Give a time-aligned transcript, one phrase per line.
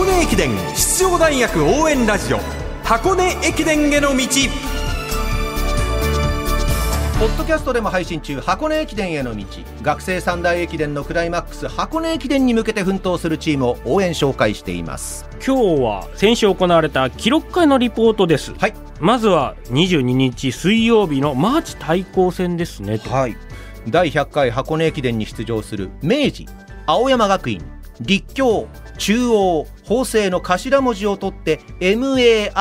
[0.00, 2.38] 箱根駅伝出場大学応援ラジオ
[2.84, 4.24] 箱根駅伝への道。
[7.18, 9.44] ポッドキャストでも配信中箱根駅伝への道。
[9.82, 15.28] 学生三大駅伝のクライマックス箱根駅伝に向けて奮闘するチームを応援紹介しています。
[15.46, 18.54] 今日は先週行われた記録会のリポートです。
[18.54, 18.74] はい。
[19.00, 23.36] まずは22日水曜日のマーチ対抗戦ですねはい。
[23.90, 26.46] 第100回箱根駅伝に出場する明治
[26.86, 27.60] 青山学院
[28.00, 32.54] 立教中央法政の頭文字を取って MARCH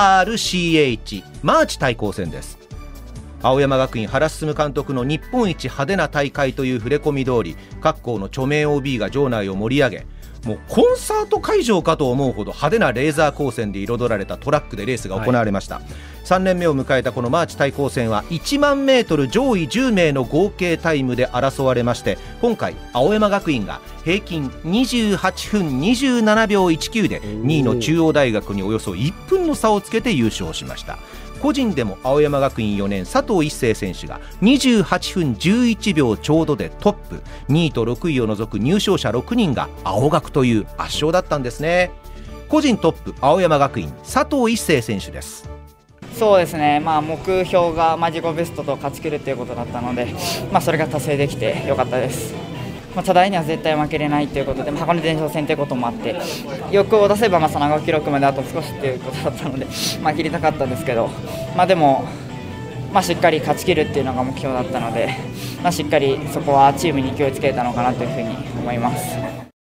[1.44, 2.58] マーチ対抗戦です。
[3.44, 10.08] 青山学院原進監督の日本一派手な大会という触れ込み通り各校の著名 OB が場内を盛り上げ
[10.46, 15.82] もうコンサート会場かと思うほど派手なレーザー光線で彩られたトラックでレースが行われました、
[16.26, 31.00] 3年目を迎えたこのマーチ対抗戦は1万メートル上位10名の合計タイムで争われまして今回青山学院が平均28分27秒19で2位の中央大学におよそ1分の差をつけて優勝しました
[31.42, 37.22] 個人でも青山学院4年佐藤一世選手が28分11秒ちょうどでトップ。
[37.50, 41.92] 2位と6位を除く入賞者6人が青学という圧勝だったんですね。
[42.48, 45.50] 個人トップ青山学院佐藤一世選手です。
[46.18, 50.08] そうですね、まあ、目標が、まあ、自己ベストと勝ち切るということだったので、
[50.52, 52.49] まあ、それが達成できてよかったです。
[52.96, 56.16] まあ、多大には絶対負けれないということで、まあ箱根前哨戦ということもあって、
[56.72, 59.68] 欲を出せば、まあ、その長記録まであと少しということだったので、
[60.02, 61.10] まあ、切りたかったんですけど、
[61.56, 62.08] まあ、でも、
[62.92, 65.16] まあ、しっかり勝ち切るっていうのが目標だったので、
[65.62, 68.30] まあ、しっかりそこはチームに勢いつけたのかなというふうに
[68.60, 69.59] 思います。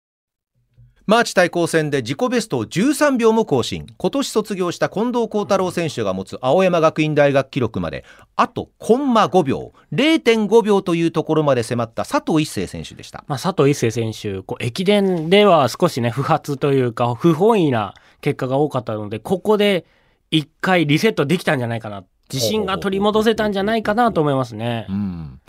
[1.09, 3.87] マーチ対抗戦で自己ベストを13秒も更新。
[3.97, 9.73] 今年卒業した近藤幸太郎選手が持つ青山学院大学記録まであとコンマ5秒。
[9.91, 13.23] 0.5秒というところまで迫った佐藤一世選手でした。
[13.25, 19.85] まあ、佐藤一世選手こう駅伝では少しね不発というか不本意な結果が多かったのでここで
[20.29, 22.03] 一回リセットできたんじゃないかな。
[22.31, 24.85] 自信が取り戻せたんじゃないかなと思いますね。
[24.87, 25.41] うん。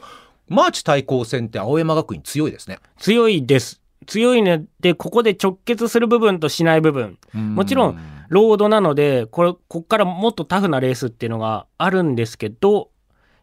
[0.48, 2.78] マーチ対抗戦って青山学院強いですね。
[2.96, 4.64] 強いです強いね。
[4.80, 7.16] でここで直結する部分としない部分。
[7.32, 7.98] もちろん
[8.28, 12.90] ロードなのでこれこっからもっとタフなレースっていうのがあるんですけど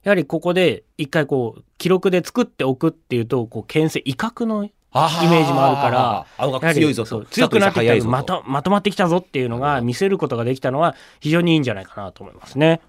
[0.03, 12.81] やはりここで一回こう記録で作っておくっていうとこう牽制威嚇のイメージもあるから青やはり学強いぞ強くなってきたまとまってきたぞっていうのが見せることができたのは非常にいいんじゃないかなと思いますね。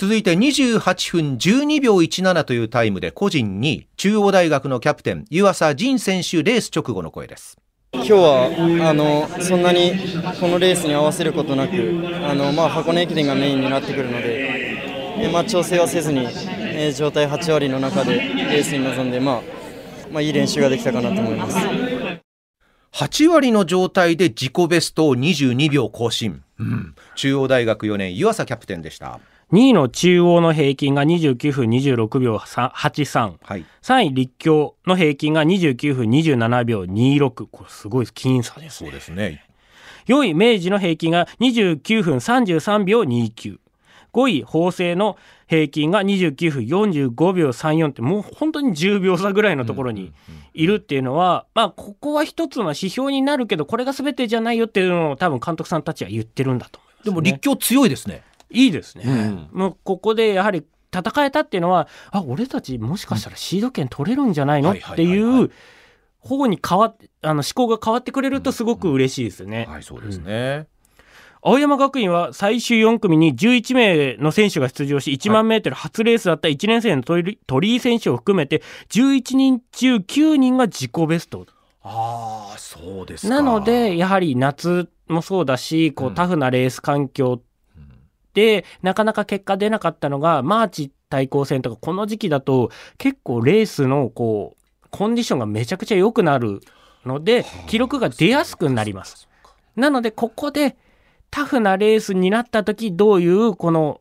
[0.00, 0.80] 続いて28
[1.12, 7.58] 分12秒17というタイムで個人に中央大学のキャプテン湯浅仁選手レース直後の声です。
[7.92, 9.92] 今日はあのそんなに
[10.40, 11.74] このレースに合わせることなく
[12.26, 19.42] あの、まあ、箱根駅伝がメインになってくるので、えまあ、調整はせずに、えー状態8割の中でレースに臨んで、まあ
[20.10, 21.58] まあ、いい練習ができたかなと思います。
[22.92, 29.20] 8割の状態で自己ベストを22秒更新、うん、中央大学4年湯浅キャプテンでした
[29.52, 33.64] 2位の中央の平均が29分26秒83はい。
[33.82, 38.88] 3位立教の平均が29分27秒26これすごい僅差ですね。
[38.88, 39.44] そうですね。
[40.06, 43.58] 4位明治の平均が29分33秒29
[44.12, 45.16] 5位法政の
[45.46, 50.12] 平均が29分45秒34ってもう本当に10秒差ぐらいのところに
[50.52, 59.48] いるっていうのは、まあここは一つの指標になるけどこれが全てじゃないよっていうのを多分監督さんたちは言ってるんだと思います、ね、でも立教強いですねいいですね、うん。
[59.52, 64.72] もうここでやはり戦えたっていうのはあ俺たちもしかしたらシード権取れるんじゃないの？
[64.72, 65.50] ってはいう
[66.18, 69.66] 方に変わあの思考が変わってくれるとすごく嬉しいですね。
[69.70, 70.66] はいそうですね、
[71.42, 81.46] 青山学院は最終4組に11名の選手が出場し1万メートル初レースだった1年生の鳥鳥居選手を含めて11人中9人が自己ベスト。
[81.82, 83.34] ああそうですか。
[83.34, 87.42] なのでやはり夏もそうだしこうタフなレース環境で
[88.82, 96.60] なかなか結果出なかったのがマーチ対抗戦とかこの時期だと結構レースのこうコンディションがめちゃくちゃ良くなる
[97.04, 99.28] ので記録が出やすくなります。
[99.76, 100.76] なのでここで
[101.30, 104.00] タフなレースになった時どういうこの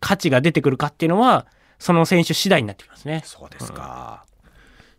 [0.00, 1.46] 価値が出てくるかっていうのは
[1.78, 3.22] その選手次第になってきますね。
[3.24, 4.24] そうですか、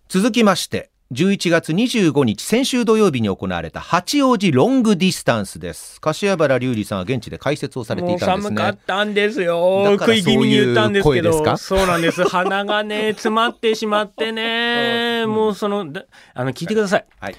[0.07, 5.99] 続きまして11月25日先週土曜日に行われた八王子ロングディスタンスです。
[6.01, 9.97] 柏原隆二さんは現地で解説をされてもいうたんです寒かっねたんですよ。
[9.97, 11.57] 食い気味に言ったんですけど。
[11.57, 12.23] そうなんです。
[12.25, 15.25] 鼻がね詰まってしまってね。
[15.25, 17.05] もうそのだあの聞いてください。
[17.19, 17.35] はい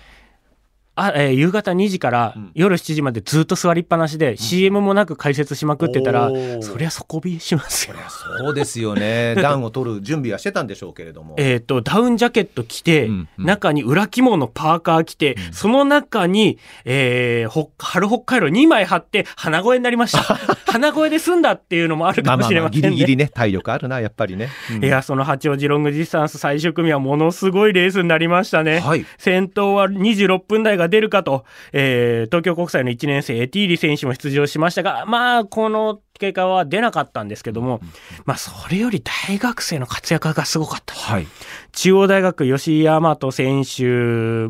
[1.07, 2.51] あ、えー夕方2時からうん。
[2.55, 6.31] 夜7時までずっと座りっぱなしで、CM もなく解説しまくってたら、
[6.61, 7.97] そりゃ底冷えしますよ。
[8.39, 9.35] そうですよね。
[9.41, 11.37] 暖を取る準備はしてたんでしょうけれども。
[11.39, 13.47] えー、とダウンジャケット着て、うんうん。
[13.47, 20.21] 中に裏肝のパーカー着て、その中に、えー、ほ春北海道2枚貼って鼻声になりました。
[20.71, 22.91] 鼻声で済んだっていうのもあるかもしれませんね。
[22.91, 23.31] ギリギリね。
[23.33, 24.85] 体力あるなやっぱりね、うん。
[24.85, 28.81] いやその八王子ロングディスタンス最終組はものすごいレースになりましたね。
[28.81, 29.05] はい。
[29.19, 37.81] 先頭は26分台が出るかと、えー東京国際の1年生エティーリ選手も出場しましたがまあこの結果は出なかったんですけども、
[38.27, 40.95] まあそれより大学生の活躍がすごかった。
[40.95, 41.27] はい。
[41.73, 43.85] 中央大学吉居大和選手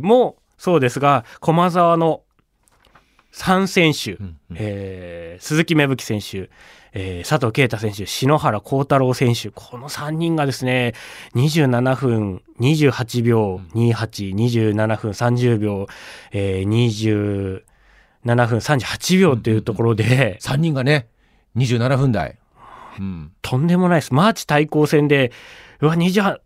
[0.05, 2.23] もそうですが駒澤の
[3.33, 4.57] 3選手、うんうん。
[4.59, 6.51] えー鈴木芽吹選手、
[6.93, 9.51] えー佐藤圭太選手篠原幸太郎選手。
[9.51, 10.95] この3人がですね
[11.35, 15.87] 27分28秒2827分30秒、
[16.33, 17.63] えー、
[18.25, 21.09] 27分38秒というところで、3人がね
[21.57, 22.39] 27分台、
[22.99, 24.15] うん、とんでもないです。
[24.15, 25.33] マーチ対抗戦で、
[25.81, 26.39] うわ、28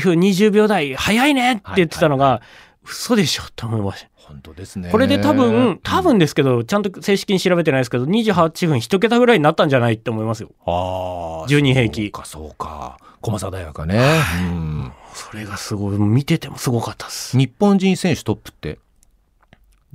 [0.00, 2.40] 分20秒台、早いねって言ってたのが、
[2.84, 4.10] 嘘でしょと思いました。
[4.14, 4.90] 本当ですね。
[4.90, 10.50] これで多分、多分ですけど、ちゃんと正式に調べてないですけど、28分一桁ぐらいになったんじゃないって思いますよ。
[10.66, 12.98] ああ12平気そうかそうか。
[13.20, 14.00] 駒澤大学はね、
[14.40, 14.92] うん。
[15.14, 17.36] それがすごい、見ててもすごかったです。
[17.36, 18.78] 日本人選手トップって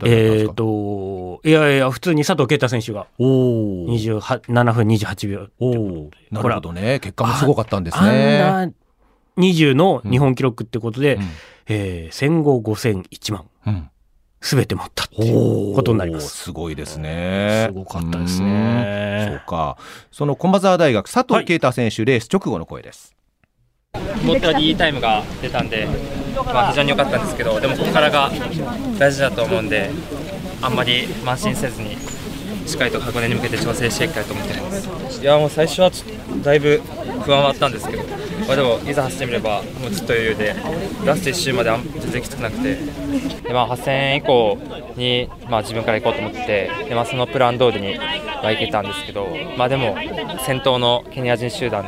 [0.06, 3.08] えっ、と、いやいや、普通に佐藤圭太選手が。
[3.18, 5.48] おお27分28秒。
[5.60, 7.00] おおなるほどね。
[7.00, 8.40] 結果もすごかったんですね。
[8.40, 8.74] ダー
[9.38, 11.24] 20の日本記録ってことで、うん
[11.68, 13.90] えー、1500、5000、1万、うん。
[14.40, 16.44] すべて持ったっていうことになります。
[16.44, 17.66] すごいですね。
[17.70, 19.28] すごかったですね。
[19.32, 19.38] うん。
[19.38, 19.78] そうか。
[20.12, 23.18] その駒澤大学佐藤圭太選手、レース直後の声です。
[24.24, 25.88] 思ったよりいいタイムが出たんで、
[26.36, 28.32] まあ、非常に良かったんですけどでもここからが
[29.00, 29.90] 大事だと思うんで
[30.62, 31.98] あんまり慢心せずに
[32.66, 34.72] しっかりと箱根に向けて調整していきたいと思ってま
[35.10, 35.22] す。
[35.22, 36.82] いやもう最初はちょっとだいぶ
[37.24, 38.04] 不安はあったんですけど、
[38.46, 40.56] まあ、でもいざ走ってみればもうずっと余裕で
[41.06, 44.58] ラスト1周まであん全然きつくなくてで、まあ、8000以降
[44.96, 49.96] に、まあ、自分から行こうと思っててで、まあ、そのプラン通りには行けたんですけど、まあ、でも
[50.46, 51.86] 先頭のケニア人集団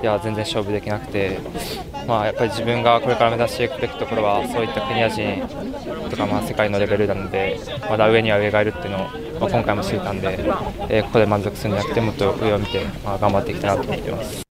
[0.00, 1.38] では全然勝負できなくて、
[2.06, 5.46] まあ、やっぱり自分がこれから目指していくべきところはそういったケニア人
[6.08, 9.00] とかまあ世界のレベルなのでまだ上には上がいるっていうのを、
[9.40, 10.38] まあ、今回も知れたんで、
[10.88, 14.49] えーここで満足するんじゃなくてもっと上を見て、まあ、頑張っていきたいなと思ってます。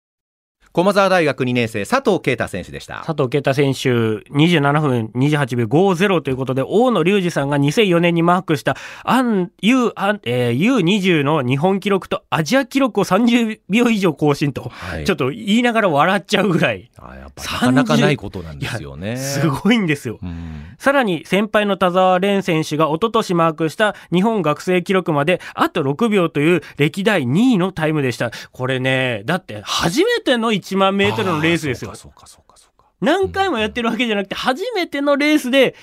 [0.75, 2.95] 駒澤大学2年生佐藤圭太選手でした。
[3.05, 3.89] 佐藤圭太選手、
[4.33, 8.75] 27分28秒50ということで、大野隆二さんが2004年にマークした、
[9.05, 15.05] アン U アンえー U20 の日本記録とアジア記録を30秒以上更新と、はい。
[15.05, 19.15] ちょっと言いながら笑っちゃうぐらい、あやっぱなかなかないことなんですよね。
[19.15, 20.19] すごいんですよ。
[20.21, 20.75] うん。
[20.77, 28.31] さらに先輩の田澤廉選手が一昨年マークした日本学生記録まであと6秒という歴代2位のタイムでした。
[28.51, 31.95] これね、だって初めての1万メートルのレースですよあ。
[31.95, 35.75] そうかそうかそうかそうか何回もやってるわけじゃなくて、初めてのレースで、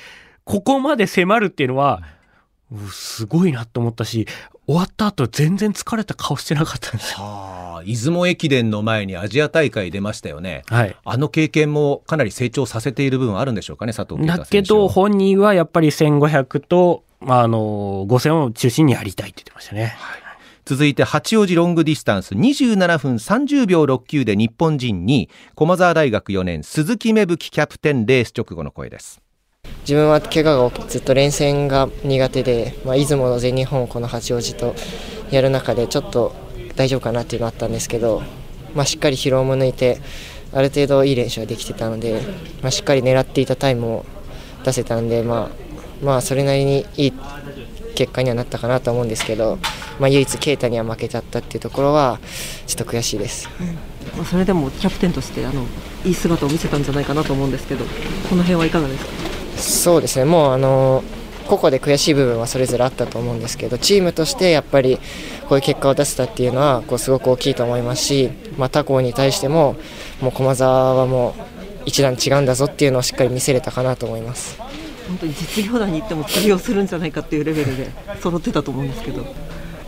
[0.45, 2.03] ここまで迫るっていうのは、
[2.73, 4.27] うすごいなと思ったし、
[4.67, 7.19] 終わった後全然疲れた顔してなかったんですよ。
[7.19, 10.97] はあ出雲駅伝の前にアジア大会出ましたよねはい。
[11.05, 19.97] あの経験もかなり成長させている部分はあるんでしょうかね佐藤圭だ太選手けど、本人はやっぱり1500と、まあ、あの、5000を中心にやりたいって言ってましたね。
[20.65, 29.21] 続いて八王子ロングディスタンス27分30秒69で日本人2位駒澤大学4年鈴木芽吹キャプテンレース直後の声です。
[29.81, 34.77] 自分は怪我が多くずっと連戦が苦手で、まあ、出雲の全日本をこの八王子と
[35.33, 36.33] やる中でちょっと
[36.77, 38.23] 大丈夫かなっていうのがあったんですけど、
[38.77, 40.01] まあ、しっかり疲労も抜いて
[40.53, 42.21] ある程度いい練習ができてたので、
[42.63, 44.05] まあ、しっかり狙っていたタイムを
[44.65, 47.13] 出せたんで、まあ、まあそれなりにいい
[47.97, 49.59] 結果にはなったかなと思うんですけど、
[50.03, 52.19] まあ、唯一啓太には負けちゃったっていうところは
[52.67, 53.49] ちょっと悔しいです。
[54.17, 55.65] まあそれでもキャプテンとしてあの
[56.05, 57.85] いい姿を見せたんじゃないかなと思うんですけど
[58.29, 59.11] この辺はいかがですか？
[59.63, 61.05] そうですね、もうあの
[61.47, 64.99] 個々で悔しい部分はそれぞれあったと思うんですけど、チームとしてやっぱり
[65.49, 69.77] こういう結果を出せたっていうのはこうすごく大きいと思いますし、まあ、他校に対しても、
[70.21, 71.43] もう駒澤はもう
[71.87, 74.59] 一段違うんだぞっていうのをしっかり見せれたかなと思います。
[75.09, 77.91] 本当に実業団に行っても通用するんじゃないかっていうレベルで
[78.21, 79.25] 揃ってたと思うんですけど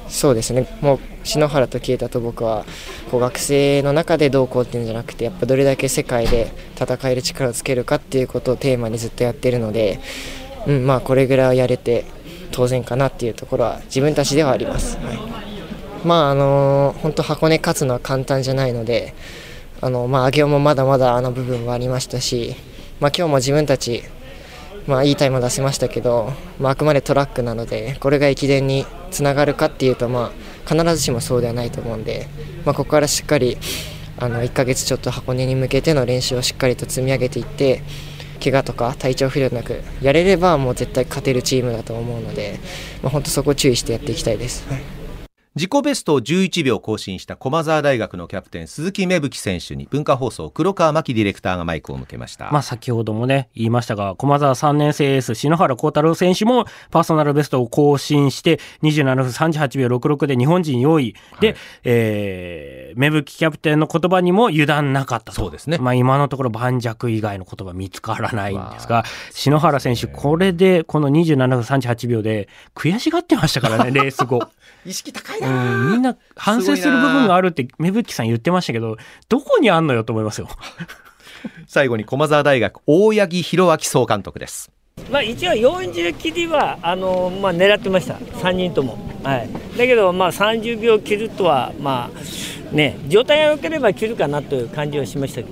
[0.08, 2.64] そうですね、もう篠原と啓太と僕は
[3.10, 9.98] こう学生の中でどうこうっていうんじゃなくて、やっぱどれだけ世界で戦える力をつけるかっていうことをテーマにずっとやってるので、
[10.66, 12.04] うんまあ、これぐらいはやれて
[12.52, 14.96] 当然かなっていうところは自分たちではあります。
[14.98, 15.18] はい
[16.04, 19.14] まああの本当箱根勝つのは簡単じゃないので、
[19.80, 22.54] あのまあ上尾もまだまだあの部分はありましたし、
[23.00, 24.04] まあ今日も自分たち
[24.86, 30.32] まあ、いいタイムを出せましたけど、ま、あくまでトラックなのでこれが駅伝につながるかっていうと、ま
[30.66, 32.26] あ、必ずしもそうではないと思うんで、
[32.64, 33.56] まあ、ここからしっかり
[34.18, 37.82] あの1ヶ月ちょっと箱根に向けての練習をしっかりと積み上げていって
[38.42, 42.58] 怪我とか体調不良なくやれればもう絶対勝てるチームだと思うので、
[43.02, 44.66] まあ、本当そこを注意してやっていきたいです。
[45.56, 52.50] 自己ベストを11秒更新した駒澤大学のキャプテン鈴木芽吹選手に文化放送黒川真希ディレクターがマイクを向けました。
[52.50, 61.14] まあ先ほどもね、言いましたが、駒澤3年生エース、篠原幸太郎選手もパーソナルベストを更新して、27分38秒66で日本人4位。
[61.38, 65.40] で、はい、えー、芽吹キャプテンの言葉にも油断なかったと。
[65.40, 65.78] そうですね。
[65.78, 74.40] まあ今のところ盤石以外の言葉見つからないんですが、篠原選手、これでこの27分38秒で悔しがってましたからね、レース後。
[74.86, 78.96] 意識高いな、うん、みんな反省する部分があるって芽吹さん言ってましたけど
[79.28, 80.48] どこにあんのよと思いますよ。
[81.66, 84.70] 最後に駒澤大学大八木弘明総監督です。
[85.10, 88.96] まあ、一応40切りはあの、まあ、狙ってました、3人とも。
[89.22, 95.48] はい、だけど、まあ、30秒切るとは、まあね、状態が良ければ切るかなという感じはしましたけ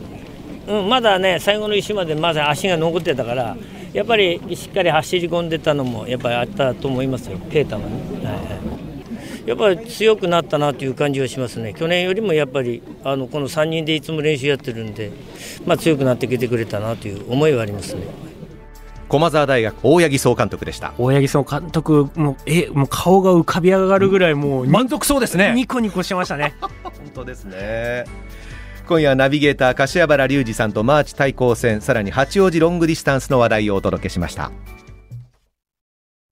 [0.66, 3.56] ど、うん、まだね、最後の石までまだ足が残ってたから、
[3.92, 8.26] やっぱりしっかり走り込んでたのもやっぱりあったと思いますよ、ペーターはね。
[8.26, 8.71] はいはい
[9.46, 15.10] やっぱり強くなったなという感じはしますね、去年よりもやっぱりあのこの3人でいつも練習やってるんで、
[15.66, 18.02] まあ、強くなってきてくれたなという思いはありますね。
[19.08, 20.94] 駒澤大学大八木総監督でした。
[20.96, 25.52] 大八木総監督もえもう顔が浮かび上がるぐらいもう満足そうですね。
[25.54, 26.54] ニコニコしてましたね。
[26.82, 28.04] 本当ですね。
[28.88, 34.50] 今夜はナビゲーター柏原隆二さんとマーチ対抗戦さらに八王子ロングディスタンスの話題をお届けしました